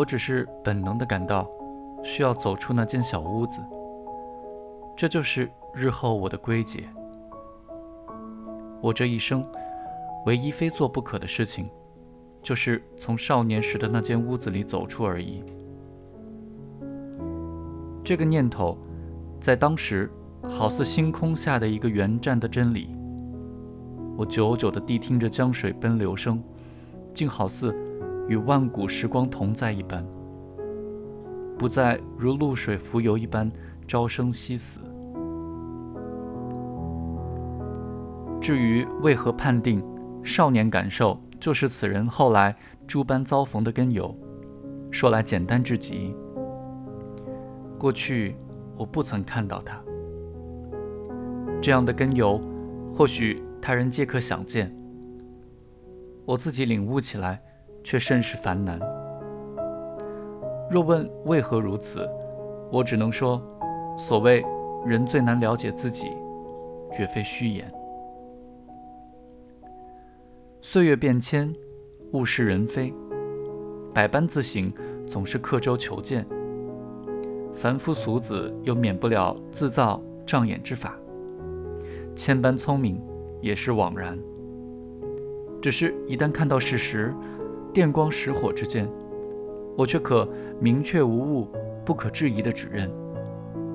[0.00, 1.46] 我只是本能的感到
[2.02, 3.60] 需要走出那间小屋子。
[4.96, 6.84] 这就是日后我的归结。
[8.80, 9.44] 我这一生
[10.24, 11.68] 唯一非做不可的事情，
[12.40, 15.44] 就是从少年时的那间屋子里走出而已。
[18.02, 18.78] 这个念头，
[19.38, 20.10] 在当时
[20.44, 22.88] 好似星空下的一个圆站的真理。
[24.16, 26.42] 我久久地谛听着江水奔流声，
[27.12, 27.74] 竟好似
[28.30, 30.06] 与万古时光同在一般，
[31.58, 33.50] 不再如露水浮游一般
[33.88, 34.78] 朝生夕死。
[38.40, 39.84] 至于为何判定
[40.22, 42.54] 少年感受就是此人后来
[42.86, 44.16] 诸般遭逢的根由，
[44.92, 46.14] 说来简单至极。
[47.80, 48.36] 过去
[48.76, 49.82] 我不曾看到他
[51.60, 52.40] 这样的根由，
[52.94, 54.72] 或许他人皆可想见。
[56.24, 57.42] 我自己领悟起来，
[57.82, 58.78] 却甚是烦难。
[60.70, 62.08] 若问为何如此，
[62.70, 63.42] 我只能说，
[63.98, 64.44] 所谓
[64.86, 66.06] 人最难了解自己，
[66.92, 67.70] 绝非虚言。
[70.62, 71.52] 岁月变迁，
[72.12, 72.94] 物是人非，
[73.92, 74.72] 百般自省，
[75.06, 76.24] 总是刻舟求剑。
[77.52, 80.94] 凡夫俗子又免不了自造障眼之法，
[82.14, 83.02] 千般聪明
[83.40, 84.16] 也是枉然。
[85.60, 87.12] 只是，一旦看到事实，
[87.72, 88.88] 电光石火之间，
[89.76, 90.28] 我却可
[90.60, 91.48] 明确无误、
[91.84, 92.90] 不可置疑地指认，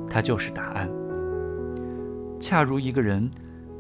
[0.10, 0.90] 它就是答案。
[2.40, 3.30] 恰如一个人，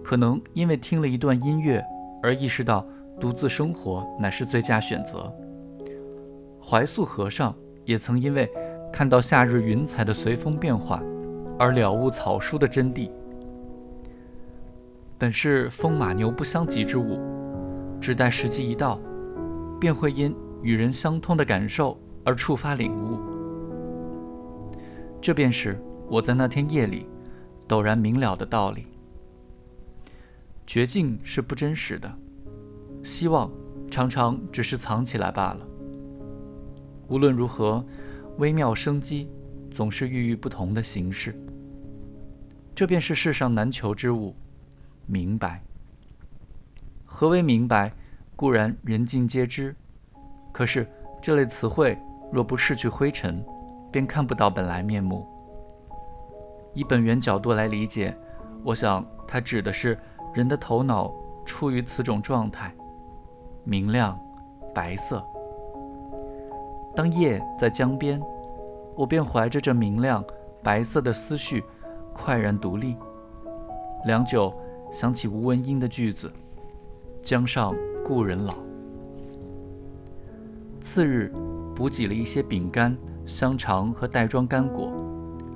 [0.04, 1.84] 可能因为听了一段音乐
[2.24, 2.86] 而意识到
[3.20, 5.32] 独自生活乃是最佳选择。
[6.62, 8.50] 怀素和尚也曾因为。
[8.94, 11.04] 看到夏日云彩的随风变化，
[11.60, 13.12] 而了悟草书的真谛。
[15.18, 17.20] 本是风马牛不相及之物，
[18.00, 18.98] 只待时机一到，
[19.80, 23.20] 便会因与人相通的感受而触发领悟。
[25.22, 27.08] 这便是我在那天夜里
[27.68, 28.88] 陡然明了的道理。
[30.68, 32.12] 绝境是不真实的，
[33.04, 33.52] 希望
[33.90, 35.66] 常常只是藏起来罢了。
[37.08, 37.86] 无论如何。
[38.38, 39.30] 微妙生机，
[39.72, 41.34] 总是孕育不同的形式。
[42.76, 44.36] 这便是世上难求之物——
[45.08, 45.64] 明白。
[47.06, 47.94] 何为明白？
[48.36, 49.76] 固然人尽皆知，
[50.52, 50.86] 可是
[51.22, 51.98] 这类词汇
[52.32, 53.44] 若不拭去灰尘，
[53.92, 55.26] 便看不到本来面目。
[56.74, 58.14] 以本源角度来理解，
[58.64, 59.98] 我想它指的是
[60.34, 61.14] 人的头脑
[61.46, 62.74] 处于此种状态：
[63.64, 64.20] 明亮、
[64.74, 65.24] 白色。
[66.94, 68.22] 当夜在江边，
[68.96, 70.22] 我便怀着这明亮
[70.62, 71.64] 白色的思绪，
[72.14, 72.98] 快然独立。
[74.06, 74.54] 良久，
[74.92, 76.32] 想起吴文英的句子
[77.24, 77.74] ：“江上
[78.06, 78.56] 故人老。”
[80.80, 81.34] 次日，
[81.76, 82.96] 补给了一些饼干、
[83.26, 84.94] 香肠和袋装干果，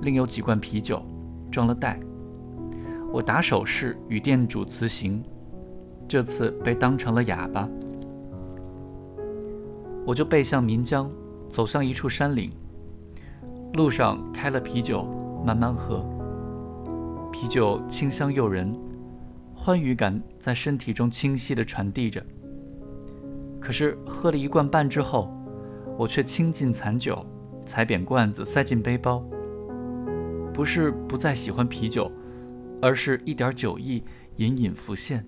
[0.02, 1.00] 另有几罐啤酒，
[1.48, 2.00] 装了袋。
[3.12, 5.22] 我打手势与店主辞行，
[6.08, 7.68] 这次被当成了哑巴。
[10.04, 11.08] 我就背向岷江。
[11.50, 12.52] 走向一处山岭，
[13.72, 15.04] 路上开了啤酒，
[15.44, 16.00] 慢慢喝。
[17.32, 18.72] 啤酒清香诱人，
[19.52, 22.24] 欢愉感在身体中清晰地传递着。
[23.60, 25.30] 可是喝了一罐半之后，
[25.98, 27.24] 我却倾尽残酒，
[27.66, 29.22] 踩扁罐子，塞进背包。
[30.52, 32.10] 不是不再喜欢啤酒，
[32.82, 34.02] 而是一点酒意
[34.36, 35.24] 隐隐浮现，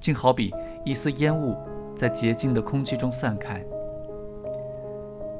[0.00, 0.52] 竟好比
[0.84, 1.56] 一丝烟雾
[1.96, 3.64] 在洁净的空气中散开。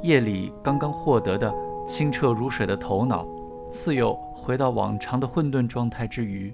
[0.02, 1.52] 夜里刚刚获得的
[1.86, 3.26] 清澈如水的头脑，
[3.70, 6.52] 似又回到往常的混沌状态之余。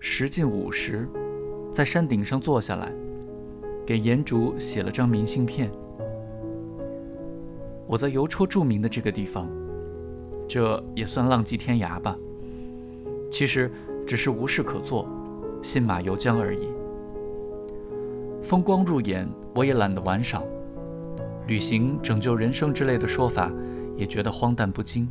[0.00, 1.08] 时近午时，
[1.74, 2.92] 在山顶上坐下来，
[3.84, 5.68] 给严竹写了张明信片。
[7.84, 9.50] 我在邮戳著名的这个地方，
[10.46, 12.16] 这也算浪迹天涯吧。
[13.28, 13.68] 其实
[14.06, 15.08] 只是无事可做，
[15.62, 16.68] 信马由缰而已。
[18.40, 20.44] 风光入眼，我也懒得玩赏。
[21.48, 23.50] 旅行拯救人生之类的说法，
[23.96, 25.10] 也觉得荒诞不经。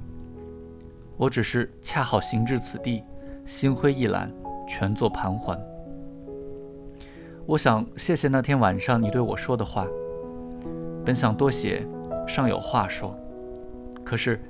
[1.18, 3.04] 我只是恰好行至此地，
[3.46, 4.34] 心灰意懒，
[4.66, 5.60] 全作盘桓。
[7.46, 9.86] 我想谢谢那天晚上你对我说的话。
[11.06, 11.86] 本想多写，
[12.26, 13.14] 尚有话说，
[14.06, 14.42] 可是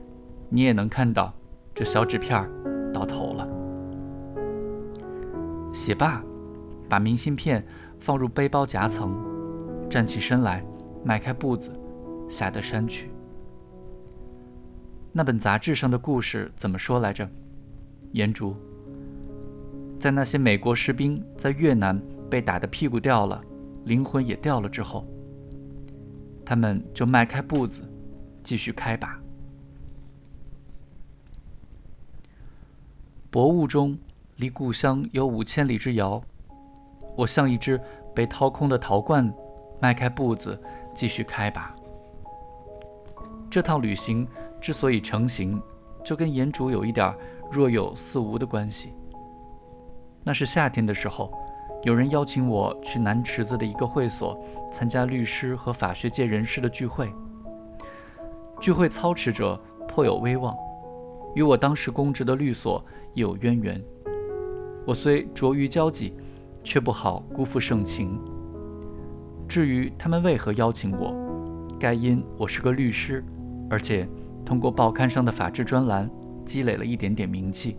[0.49, 1.33] 你也能看到，
[1.73, 2.47] 这小纸片儿
[2.93, 3.47] 到头了。
[5.73, 6.23] 写罢，
[6.87, 7.65] 把明信片
[7.99, 9.15] 放入背包夹层，
[9.89, 10.63] 站起身来。
[11.05, 11.69] 迈开步子，
[12.29, 13.11] 下得山去。
[15.11, 17.27] 那本杂志上的故事怎么说来着？
[18.13, 18.55] 严竹，
[19.99, 23.39] 在那些美国士兵在越南被打得屁股掉了，
[23.85, 25.05] 灵魂也掉了之后，
[26.45, 27.83] 他们就迈开步子，
[28.43, 29.19] 继续开拔。
[33.29, 33.97] 薄雾中，
[34.35, 36.21] 离故乡有五千里之遥。
[37.15, 37.79] 我像一只
[38.15, 39.31] 被掏空的陶罐，
[39.79, 40.59] 迈开步子，
[40.95, 41.75] 继续开拔。
[43.49, 44.27] 这趟旅行
[44.59, 45.61] 之所以成行，
[46.03, 47.15] 就跟岩主有一点
[47.51, 48.93] 若有似无的关系。
[50.23, 51.31] 那是夏天的时候，
[51.83, 54.41] 有人邀请我去南池子的一个会所
[54.71, 57.11] 参加律师和法学界人士的聚会。
[58.61, 60.55] 聚会操持者颇有威望，
[61.35, 62.83] 与我当时供职的律所
[63.15, 63.83] 有渊源。
[64.85, 66.13] 我虽拙于交际，
[66.63, 68.17] 却不好辜负盛情。
[69.45, 71.13] 至于他们为何邀请我，
[71.77, 73.21] 该因我是个律师，
[73.69, 74.07] 而且
[74.45, 76.09] 通过报刊上的法制专栏
[76.45, 77.75] 积累了一点点名气。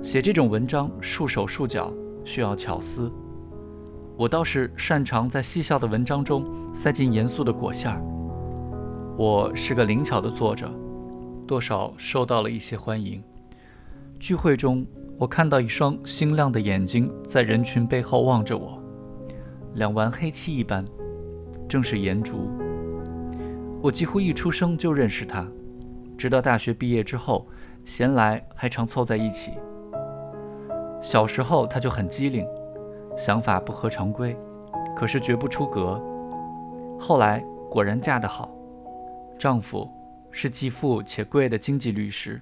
[0.00, 1.92] 写这种文章束手束脚，
[2.26, 3.10] 需要巧思。
[4.18, 6.44] 我倒是擅长在嬉笑的文章中
[6.74, 8.02] 塞进严肃的果馅儿。
[9.16, 10.70] 我是个灵巧的作者，
[11.46, 13.22] 多少受到了一些欢迎。
[14.18, 14.84] 聚会中，
[15.18, 18.82] 我看到一双星亮的眼睛在人群背后望着我，
[19.74, 20.84] 两弯黑漆一般，
[21.68, 22.50] 正是颜竹。
[23.80, 25.46] 我几乎一出生就认识他，
[26.18, 27.46] 直到大学毕业之后，
[27.84, 29.52] 闲来还常凑在一起。
[31.00, 32.46] 小时候她就很机灵，
[33.16, 34.36] 想法不合常规，
[34.96, 36.00] 可是绝不出格。
[36.98, 38.50] 后来果然嫁得好，
[39.38, 39.88] 丈夫
[40.30, 42.40] 是既富且贵的经济律师，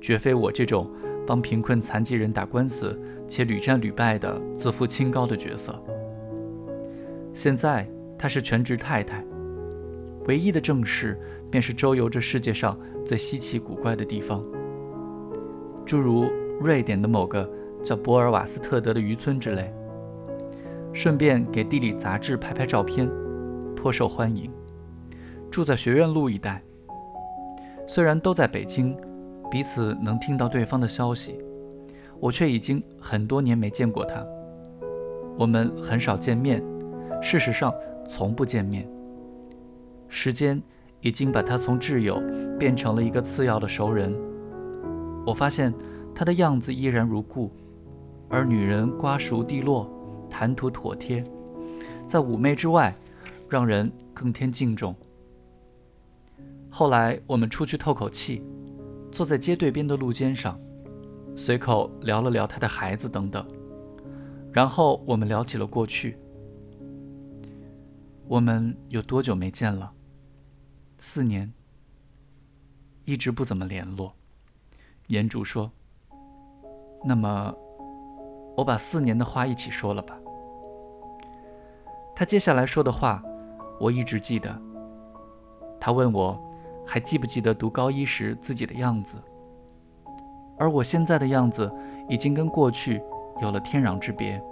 [0.00, 0.90] 绝非我这种
[1.26, 5.78] 帮贫困残疾人打官司且屡战屡败的自负清高的角色。
[7.34, 7.86] 现在
[8.18, 9.22] 她是全职太太，
[10.26, 11.20] 唯一的正事
[11.50, 14.42] 便是周游这世界上最稀奇古怪的地方，
[15.84, 16.24] 诸如
[16.60, 17.48] 瑞典的某个。
[17.86, 19.72] 叫博尔瓦斯特德的渔村之类，
[20.92, 23.08] 顺便给地理杂志拍拍照片，
[23.76, 24.50] 颇受欢迎。
[25.52, 26.60] 住在学院路一带，
[27.86, 28.96] 虽然都在北京，
[29.48, 31.38] 彼此能听到对方的消息，
[32.18, 34.26] 我却已经很多年没见过他。
[35.38, 36.60] 我们很少见面，
[37.22, 37.72] 事实上
[38.08, 38.84] 从不见面。
[40.08, 40.60] 时间
[41.00, 42.20] 已经把他从挚友
[42.58, 44.12] 变成了一个次要的熟人。
[45.24, 45.72] 我发现
[46.12, 47.52] 他的样子依然如故。
[48.28, 49.88] 而女人瓜熟蒂落，
[50.28, 51.22] 谈吐妥帖，
[52.06, 52.94] 在妩媚之外，
[53.48, 54.94] 让人更添敬重。
[56.68, 58.42] 后来我们出去透口气，
[59.12, 60.60] 坐在街对边的路肩上，
[61.34, 63.46] 随口聊了聊他的孩子等等，
[64.52, 66.18] 然后我们聊起了过去。
[68.26, 69.92] 我们有多久没见了？
[70.98, 71.52] 四年。
[73.04, 74.12] 一直不怎么联络。
[75.06, 75.70] 严主说
[77.06, 77.54] ：“那么。”
[78.56, 80.18] 我把四年的话一起说了吧。
[82.14, 83.22] 他接下来说的话，
[83.78, 84.58] 我一直记得。
[85.78, 86.40] 他问我，
[86.86, 89.18] 还记不记得读高一时自己的样子？
[90.58, 91.70] 而我现在的样子，
[92.08, 93.02] 已经跟过去
[93.42, 94.42] 有了天壤之别。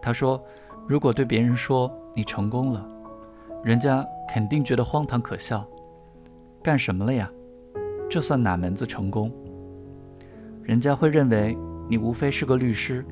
[0.00, 0.42] 他说，
[0.88, 2.88] 如果对别人说你成功了，
[3.62, 5.62] 人家肯定觉得荒唐可笑。
[6.62, 7.30] 干什么了呀？
[8.08, 9.30] 这算哪门子成功？
[10.62, 11.54] 人家会认为。
[11.88, 13.04] 你无非是个律师，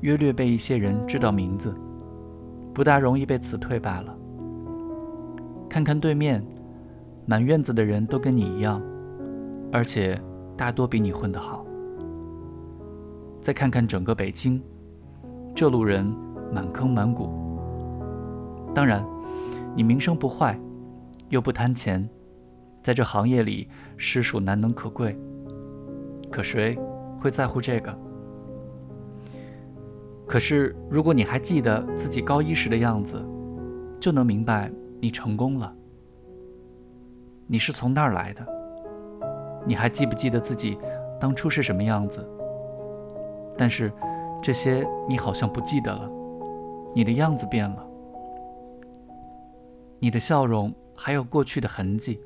[0.00, 1.74] 约略被一些人知道名字，
[2.72, 4.16] 不大容易被辞退罢了。
[5.68, 6.44] 看看对面，
[7.26, 8.80] 满院子的人都跟你一样，
[9.72, 10.20] 而且
[10.56, 11.66] 大多比你混得好。
[13.40, 14.62] 再看看整个北京，
[15.54, 16.06] 这路人
[16.52, 17.28] 满坑满谷。
[18.74, 19.04] 当然，
[19.74, 20.58] 你名声不坏，
[21.28, 22.08] 又不贪钱，
[22.82, 25.18] 在这行业里实属难能可贵。
[26.30, 26.78] 可谁？
[27.26, 27.98] 会在乎这个。
[30.28, 33.20] 可是，如果你还记得自己高一时的样子，
[33.98, 35.74] 就能明白你成功了。
[37.48, 38.46] 你是从那儿来的？
[39.66, 40.78] 你还记不记得自己
[41.20, 42.24] 当初是什么样子？
[43.58, 43.92] 但是，
[44.40, 46.08] 这些你好像不记得了。
[46.94, 47.84] 你的样子变了，
[49.98, 52.20] 你的笑容还有过去的痕迹，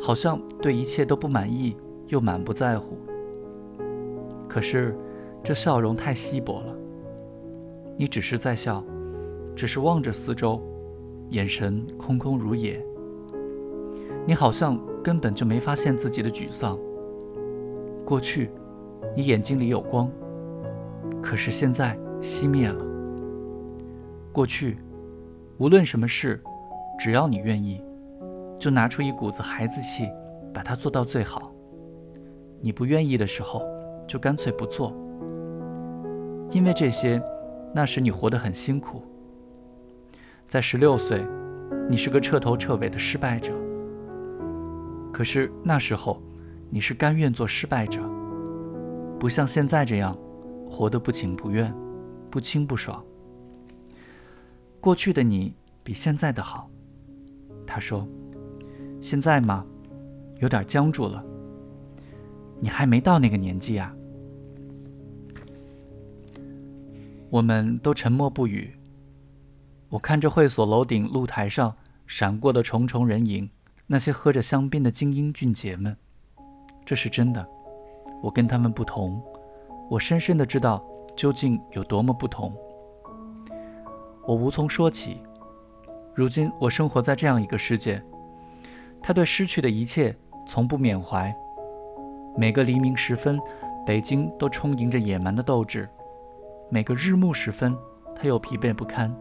[0.00, 1.76] 好像对一切都不满意，
[2.08, 2.98] 又满不在乎。
[4.54, 4.96] 可是，
[5.42, 6.72] 这笑容太稀薄了。
[7.96, 8.84] 你只是在笑，
[9.56, 10.62] 只是望着四周，
[11.30, 12.80] 眼神空空如也。
[14.24, 16.78] 你好像根本就没发现自己的沮丧。
[18.04, 18.48] 过去，
[19.16, 20.08] 你眼睛里有光，
[21.20, 22.86] 可是现在熄灭了。
[24.32, 24.78] 过去，
[25.58, 26.40] 无论什么事，
[26.96, 27.82] 只要你愿意，
[28.56, 30.08] 就拿出一股子孩子气，
[30.52, 31.52] 把它做到最好。
[32.60, 33.73] 你不愿意的时候。
[34.06, 34.92] 就干脆不做，
[36.50, 37.22] 因为这些，
[37.74, 39.02] 那时你活得很辛苦。
[40.46, 41.26] 在十六岁，
[41.88, 43.52] 你是个彻头彻尾的失败者。
[45.12, 46.20] 可是那时候，
[46.70, 48.02] 你是甘愿做失败者，
[49.18, 50.16] 不像现在这样，
[50.68, 51.74] 活得不情不愿，
[52.30, 53.02] 不清不爽。
[54.80, 56.68] 过去的你比现在的好。
[57.66, 58.06] 他说
[59.00, 59.64] ：“现在嘛，
[60.40, 61.24] 有点僵住了。
[62.64, 63.94] 你还没到那个年纪啊。”
[67.28, 68.72] 我们都沉默不语。
[69.90, 73.50] 我看着会所楼顶露台上闪过的重重人影，
[73.86, 75.94] 那些喝着香槟的精英俊杰们，
[76.86, 77.46] 这是真的。
[78.22, 79.22] 我跟他们不同，
[79.90, 80.82] 我深深的知道
[81.14, 82.56] 究竟有多么不同。
[84.26, 85.20] 我无从说起。
[86.14, 88.02] 如今我生活在这样一个世界，
[89.02, 90.16] 他对失去的一切
[90.48, 91.36] 从不缅怀。
[92.36, 93.38] 每个黎明时分，
[93.86, 95.88] 北京都充盈着野蛮的斗志。
[96.68, 97.76] 每个日暮时分，
[98.16, 99.14] 他又疲惫不堪。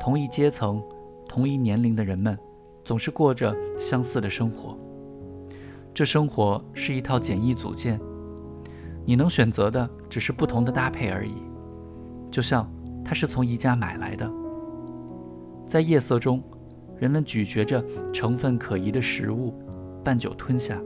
[0.00, 0.82] 同一阶层、
[1.28, 2.38] 同一年龄的人们，
[2.82, 4.76] 总是过着相似的生活。
[5.92, 8.00] 这生活是一套简易组件，
[9.04, 11.34] 你能选择的只是不同的搭配而已。
[12.30, 12.66] 就像
[13.04, 14.30] 它是从宜家买来的。
[15.66, 16.42] 在夜色中，
[16.96, 19.52] 人们咀嚼着成分可疑的食物，
[20.02, 20.80] 半酒吞下，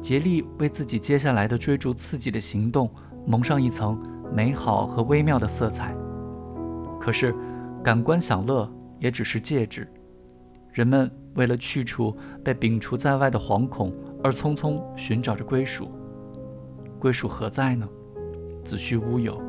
[0.00, 2.90] 竭力为自己接下来的追逐刺激的行动
[3.26, 3.98] 蒙上一层。
[4.34, 5.94] 美好和微妙的色彩，
[7.00, 7.32] 可是
[7.82, 9.88] 感官享乐也只是介质。
[10.72, 15.88] 人们为了去除被摒除在外的惶恐，而匆匆寻找着归属。
[16.98, 17.88] 归属何在呢？
[18.64, 19.40] 子虚乌有。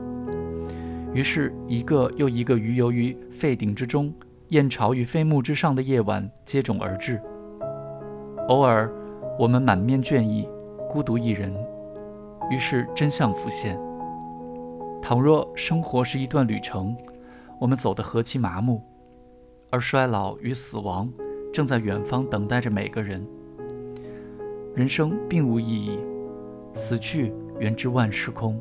[1.12, 4.14] 于是，一个又一个鱼游于沸鼎之中、
[4.50, 7.20] 燕巢与飞木之上的夜晚接踵而至。
[8.48, 8.90] 偶尔，
[9.40, 10.50] 我们满面倦意，
[10.90, 11.54] 孤独一人。
[12.50, 13.80] 于是，真相浮现。
[15.00, 16.98] 倘若生活是一段旅程，
[17.60, 18.82] 我们走得何其麻木，
[19.70, 21.08] 而衰老与死亡
[21.54, 23.24] 正在远方等待着每个人。
[24.74, 26.00] 人生并无意义，
[26.74, 28.60] 死去原知万事空。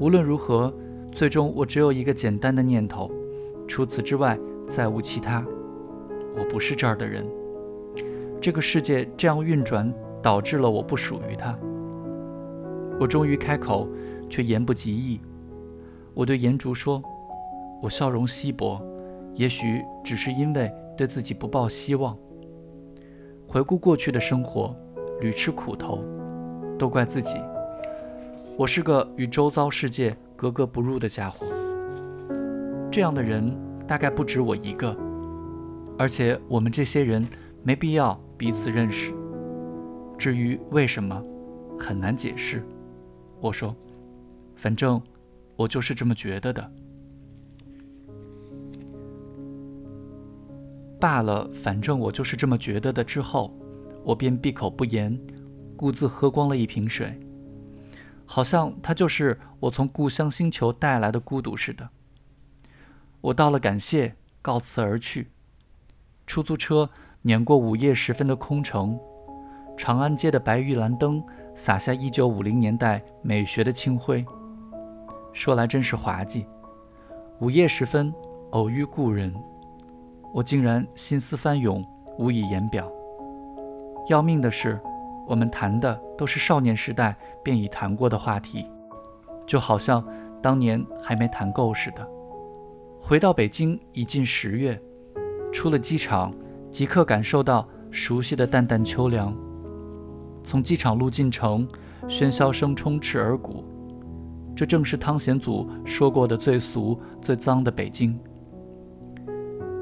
[0.00, 0.72] 无论如何，
[1.12, 3.10] 最终我只有一个简单的念头：
[3.68, 5.44] 除此之外，再无其他。
[6.36, 7.26] 我不是这儿的人，
[8.44, 9.90] 这个世界这样运转，
[10.22, 11.56] 导致了我不属于它。
[13.00, 13.88] 我终于开口。
[14.28, 15.20] 却言不及义。
[16.12, 17.00] 我对颜竹说
[17.80, 18.80] ：“我笑容稀薄，
[19.34, 22.16] 也许只是因为对自己不抱希望。
[23.46, 24.74] 回顾过去的生活，
[25.20, 26.02] 屡吃苦头，
[26.78, 27.36] 都怪自己。
[28.56, 31.46] 我是个与周遭世界格格不入的家伙。
[32.90, 33.54] 这样的人
[33.86, 34.96] 大概不止我一个，
[35.98, 37.24] 而且我们这些人
[37.62, 39.14] 没必要彼此认识。
[40.18, 41.22] 至于为什么，
[41.78, 42.66] 很难解释。”
[43.40, 43.74] 我说。
[44.56, 45.02] 反正
[45.56, 46.72] 我就是这么觉得的。
[51.00, 53.02] 罢了，反正我就是这么觉得的。
[53.02, 53.52] 之后，
[54.04, 55.20] 我便闭口不言，
[55.76, 57.18] 故自喝光了一瓶水，
[58.24, 61.90] 好像它就是我从故乡星球带来的孤独似的。
[63.20, 65.26] 我道了感谢，告辞而去。
[66.28, 66.88] 出租车
[67.26, 69.00] 碾过午夜时分的空城，
[69.78, 74.22] 长安街的白玉兰灯洒下一九五零年代美学的清辉。
[75.32, 76.46] 说来真是滑稽，
[77.40, 78.12] 午夜时分
[78.50, 79.34] 偶遇故人，
[80.34, 81.82] 我竟然心思翻涌，
[82.18, 82.92] 无以言表。
[84.10, 84.78] 要命的是，
[85.26, 88.68] 我们谈的都是少年时代便已谈过的话题，
[89.46, 90.06] 就好像
[90.42, 92.06] 当年还没谈够似的。
[93.00, 94.78] 回到北京已近十月，
[95.50, 96.34] 出了机场，
[96.74, 99.32] 即刻感受到熟悉的淡淡秋凉。
[100.42, 101.68] 从机场路进城，
[102.08, 103.62] 喧嚣声充斥耳鼓。
[104.56, 108.18] 这正是汤显祖说过的最俗、最脏的北京。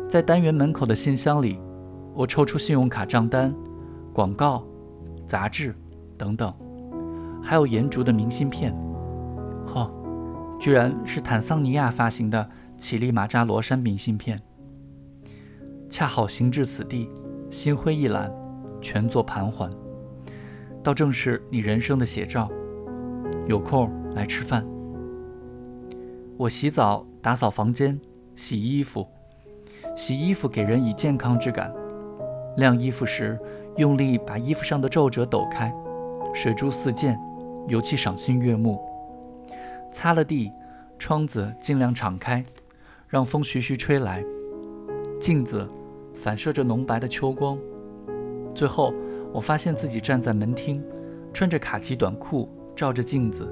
[0.07, 1.59] 在单元门口的信箱里，
[2.13, 3.55] 我抽出信用卡账单、
[4.13, 4.63] 广告、
[5.27, 5.75] 杂志
[6.19, 6.53] 等等，
[7.43, 8.77] 还有延竹的明信片。
[9.65, 9.91] 呵，
[10.61, 12.47] 居然是坦桑尼亚发行的
[12.77, 14.39] 乞力马扎罗山明信片。
[15.93, 17.07] 恰好行至此地，
[17.51, 18.33] 心灰意懒，
[18.81, 19.71] 全作盘桓，
[20.83, 22.51] 倒正是你人生的写照。
[23.47, 24.67] 有空来吃饭。
[26.39, 28.01] 我洗澡、打扫房间、
[28.35, 29.07] 洗衣服。
[29.95, 31.71] 洗衣服给人以健康之感。
[32.57, 33.39] 晾衣服时，
[33.77, 35.71] 用力把衣服上的皱褶抖开，
[36.33, 37.19] 水珠四溅，
[37.69, 38.81] 尤其赏心悦目。
[39.93, 40.51] 擦了地，
[40.99, 42.43] 窗子尽量敞开，
[43.09, 44.25] 让风徐徐吹来。
[45.21, 45.69] 镜子
[46.23, 47.59] 反射着浓白的秋光。
[48.55, 48.95] 最后，
[49.33, 50.81] 我发现自己站在门厅，
[51.33, 52.49] 穿着卡其短裤。
[52.75, 53.47] 照着镜子，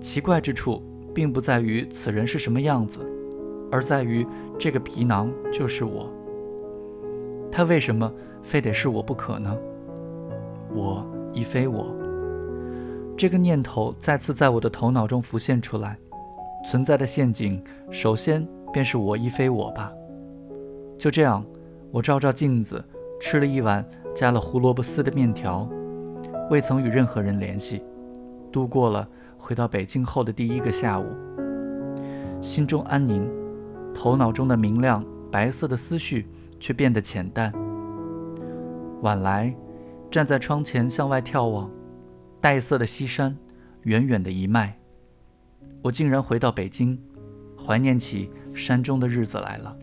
[0.00, 0.82] 奇怪之处
[1.14, 2.98] 并不在于此人是什么样子，
[3.70, 4.26] 而在于
[4.58, 6.10] 这个皮囊就是我。
[7.52, 8.12] 他为什么
[8.42, 9.56] 非得是我不可呢？
[10.74, 11.94] 我亦非我。
[13.16, 15.96] 这个念头再次在我的头脑中浮现出来。
[16.66, 17.62] 存在的陷阱，
[17.92, 19.92] 首先便是我亦非我吧。
[21.00, 21.42] 就这样，
[21.90, 22.84] 我照照镜子，
[23.18, 23.82] 吃了一碗
[24.14, 25.66] 加了胡萝卜丝的面条，
[26.50, 27.82] 未曾与任何人联系，
[28.52, 31.06] 度过了回到北京后的第一个下午。
[32.42, 33.26] 心中安宁，
[33.94, 35.02] 头脑中的明亮
[35.32, 36.28] 白色的思绪
[36.58, 37.50] 却变得浅淡。
[39.00, 39.56] 晚来，
[40.10, 41.70] 站在窗前向外眺望，
[42.42, 43.34] 黛色的西山，
[43.84, 44.78] 远远的一脉。
[45.80, 47.00] 我竟然回到北京，
[47.56, 49.74] 怀念起山中的日子来了。